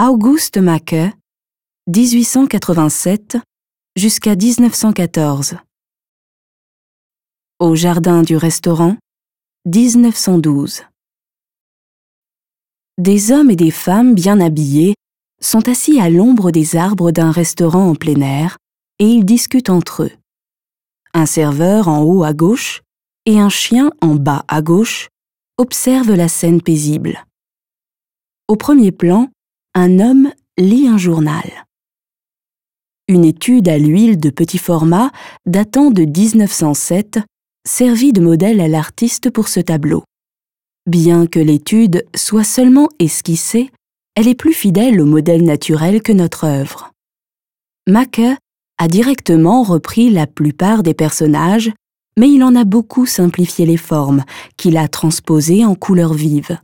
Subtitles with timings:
[0.00, 1.12] Auguste Macke,
[1.88, 3.36] 1887
[3.96, 5.56] jusqu'à 1914.
[7.58, 8.96] Au jardin du restaurant,
[9.66, 10.84] 1912.
[12.96, 14.94] Des hommes et des femmes bien habillés
[15.40, 18.56] sont assis à l'ombre des arbres d'un restaurant en plein air
[19.00, 20.12] et ils discutent entre eux.
[21.12, 22.82] Un serveur en haut à gauche
[23.26, 25.08] et un chien en bas à gauche
[25.56, 27.24] observent la scène paisible.
[28.46, 29.28] Au premier plan,
[29.78, 31.66] un homme lit un journal.
[33.06, 35.12] Une étude à l'huile de petit format
[35.46, 37.20] datant de 1907
[37.64, 40.02] servit de modèle à l'artiste pour ce tableau.
[40.86, 43.70] Bien que l'étude soit seulement esquissée,
[44.16, 46.90] elle est plus fidèle au modèle naturel que notre œuvre.
[47.86, 48.36] Macke
[48.78, 51.70] a directement repris la plupart des personnages,
[52.18, 54.24] mais il en a beaucoup simplifié les formes,
[54.56, 56.58] qu'il a transposées en couleurs vives.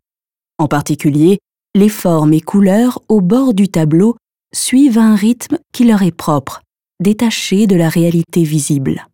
[0.59, 1.39] En particulier,
[1.75, 4.17] les formes et couleurs au bord du tableau
[4.55, 6.63] suivent un rythme qui leur est propre,
[7.03, 9.07] détaché de la réalité visible.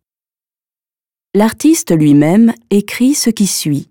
[1.33, 3.89] L'artiste lui-même écrit ce qui suit.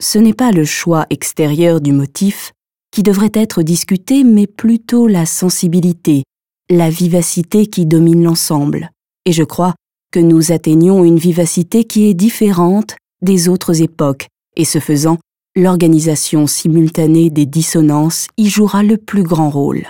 [0.00, 2.52] Ce n'est pas le choix extérieur du motif
[2.92, 6.24] qui devrait être discuté, mais plutôt la sensibilité,
[6.68, 8.90] la vivacité qui domine l'ensemble.
[9.24, 9.74] Et je crois
[10.12, 14.26] que nous atteignons une vivacité qui est différente des autres époques,
[14.56, 15.18] et ce faisant,
[15.54, 19.86] l'organisation simultanée des dissonances y jouera le plus grand rôle.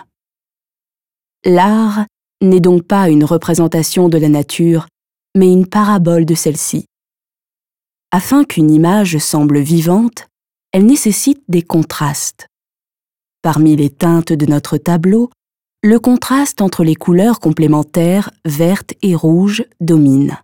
[1.45, 2.07] L'art
[2.41, 4.87] n'est donc pas une représentation de la nature,
[5.37, 6.87] mais une parabole de celle-ci.
[8.11, 10.27] Afin qu'une image semble vivante,
[10.73, 12.47] elle nécessite des contrastes.
[13.43, 15.31] Parmi les teintes de notre tableau,
[15.83, 20.39] le contraste entre les couleurs complémentaires vertes et rouges domine.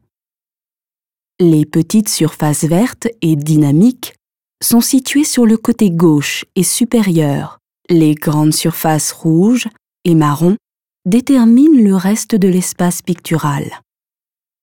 [1.38, 4.17] Les petites surfaces vertes et dynamiques
[4.62, 7.58] sont situées sur le côté gauche et supérieur.
[7.88, 9.68] Les grandes surfaces rouges
[10.04, 10.56] et marron
[11.06, 13.80] déterminent le reste de l'espace pictural.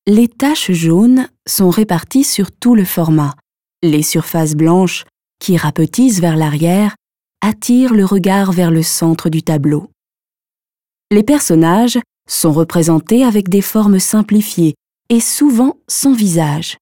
[0.07, 3.33] Les taches jaunes sont réparties sur tout le format.
[3.81, 5.05] Les surfaces blanches,
[5.39, 6.95] qui rapetissent vers l'arrière,
[7.41, 9.89] attirent le regard vers le centre du tableau.
[11.11, 14.75] Les personnages sont représentés avec des formes simplifiées
[15.09, 16.77] et souvent sans visage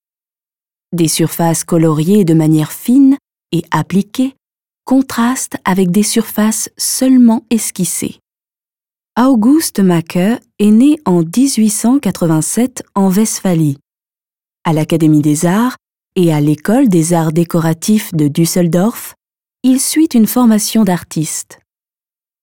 [0.94, 3.18] des surfaces coloriées de manière fine
[3.52, 4.36] et appliquée
[4.86, 8.20] contrastent avec des surfaces seulement esquissées.
[9.20, 13.78] Auguste Macke est né en 1887 en Westphalie.
[14.64, 15.78] À l'Académie des Arts
[16.16, 19.16] et à l'École des Arts décoratifs de Düsseldorf,
[19.64, 21.59] il suit une formation d'artiste.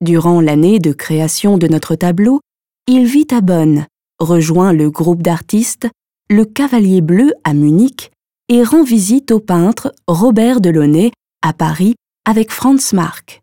[0.00, 2.40] Durant l'année de création de notre tableau,
[2.86, 3.86] il vit à Bonn,
[4.18, 5.88] rejoint le groupe d'artistes
[6.30, 8.10] Le Cavalier Bleu à Munich
[8.50, 11.94] et rend visite au peintre Robert Delaunay à Paris
[12.24, 13.42] avec Franz Marc.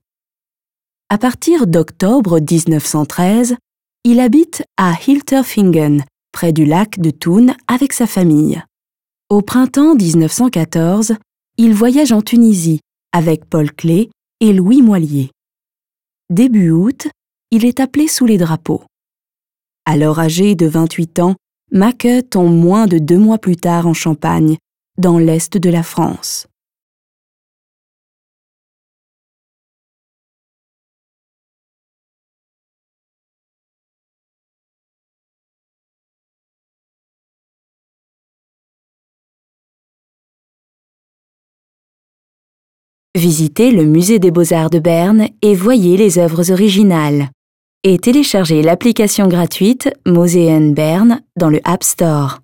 [1.09, 3.55] À partir d'octobre 1913,
[4.03, 6.03] il habite à Hilterfingen,
[6.33, 8.61] près du lac de Thun, avec sa famille.
[9.29, 11.15] Au printemps 1914,
[11.57, 12.81] il voyage en Tunisie
[13.13, 14.09] avec Paul Klee
[14.41, 15.31] et Louis Moilier.
[16.29, 17.07] Début août,
[17.51, 18.83] il est appelé sous les drapeaux.
[19.85, 21.35] Alors âgé de 28 ans,
[21.71, 24.57] Macke tombe moins de deux mois plus tard en Champagne
[24.97, 26.47] dans l'est de la France.
[43.17, 47.31] Visitez le musée des beaux-arts de Berne et voyez les œuvres originales.
[47.83, 52.41] Et téléchargez l'application gratuite Moseen Berne dans le App Store.